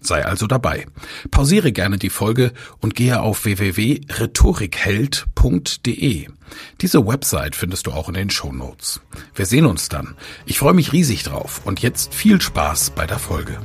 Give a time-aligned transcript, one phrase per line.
[0.00, 0.86] Sei also dabei.
[1.30, 6.28] Pausiere gerne die Folge und gehe auf www.rhetorikheld.de.
[6.80, 9.00] Diese Website findest du auch in den Show Notes.
[9.34, 10.16] Wir sehen uns dann.
[10.46, 13.58] Ich freue mich riesig drauf und jetzt viel Spaß bei der Folge.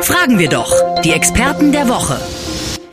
[0.00, 2.18] Fragen wir doch die Experten der Woche.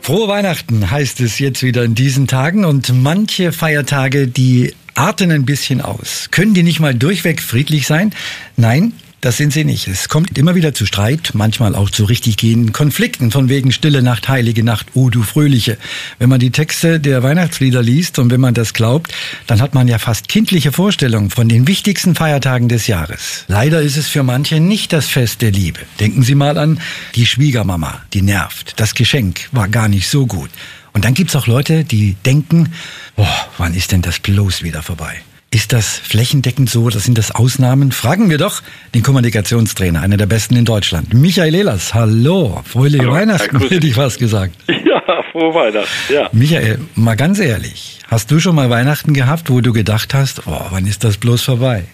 [0.00, 5.44] Frohe Weihnachten heißt es jetzt wieder in diesen Tagen und manche Feiertage, die arten ein
[5.44, 6.28] bisschen aus.
[6.30, 8.14] Können die nicht mal durchweg friedlich sein?
[8.56, 8.92] Nein,
[9.24, 9.88] das sind sie nicht.
[9.88, 14.02] Es kommt immer wieder zu Streit, manchmal auch zu richtig gehenden Konflikten, von wegen Stille
[14.02, 15.78] Nacht, Heilige Nacht, oh du Fröhliche.
[16.18, 19.14] Wenn man die Texte der Weihnachtslieder liest und wenn man das glaubt,
[19.46, 23.46] dann hat man ja fast kindliche Vorstellungen von den wichtigsten Feiertagen des Jahres.
[23.48, 25.80] Leider ist es für manche nicht das Fest der Liebe.
[26.00, 26.78] Denken Sie mal an
[27.14, 28.74] die Schwiegermama, die nervt.
[28.76, 30.50] Das Geschenk war gar nicht so gut.
[30.94, 32.72] Und dann gibt's auch Leute, die denken,
[33.16, 33.26] oh,
[33.58, 35.20] wann ist denn das bloß wieder vorbei?
[35.50, 37.92] Ist das flächendeckend so oder sind das Ausnahmen?
[37.92, 38.62] Fragen wir doch
[38.94, 41.12] den Kommunikationstrainer, einer der besten in Deutschland.
[41.12, 44.54] Michael Ehlers, hallo, fröhliche hallo, Weihnachten, hätte ich fast gesagt.
[44.84, 46.30] Ja, frohe Weihnachten, ja.
[46.32, 50.66] Michael, mal ganz ehrlich, hast du schon mal Weihnachten gehabt, wo du gedacht hast, oh,
[50.70, 51.84] wann ist das bloß vorbei?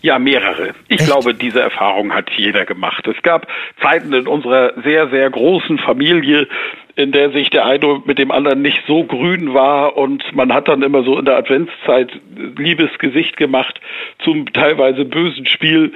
[0.00, 0.74] Ja, mehrere.
[0.88, 1.06] Ich Echt?
[1.06, 3.06] glaube, diese Erfahrung hat jeder gemacht.
[3.06, 3.46] Es gab
[3.82, 6.46] Zeiten in unserer sehr, sehr großen Familie,
[6.96, 10.68] in der sich der eine mit dem anderen nicht so grün war und man hat
[10.68, 12.10] dann immer so in der Adventszeit
[12.56, 13.80] liebes Gesicht gemacht
[14.22, 15.92] zum teilweise bösen Spiel.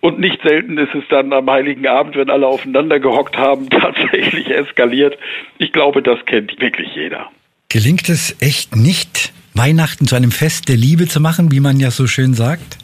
[0.00, 4.50] Und nicht selten ist es dann am Heiligen Abend, wenn alle aufeinander gehockt haben, tatsächlich
[4.50, 5.18] eskaliert.
[5.58, 7.30] Ich glaube, das kennt wirklich jeder.
[7.68, 11.90] Gelingt es echt nicht, Weihnachten zu einem Fest der Liebe zu machen, wie man ja
[11.90, 12.78] so schön sagt?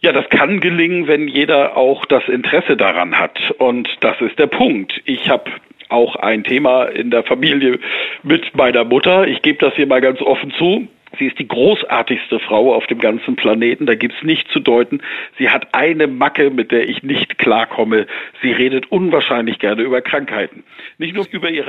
[0.00, 3.38] Ja, das kann gelingen, wenn jeder auch das Interesse daran hat.
[3.58, 4.92] Und das ist der Punkt.
[5.04, 5.50] Ich habe
[5.88, 7.78] auch ein Thema in der Familie
[8.22, 9.26] mit meiner Mutter.
[9.26, 10.88] Ich gebe das hier mal ganz offen zu.
[11.18, 15.00] Sie ist die großartigste Frau auf dem ganzen Planeten, da gibt's nicht zu deuten.
[15.38, 18.06] Sie hat eine Macke, mit der ich nicht klarkomme.
[18.42, 20.64] Sie redet unwahrscheinlich gerne über Krankheiten.
[20.98, 21.66] Nicht nur über ihre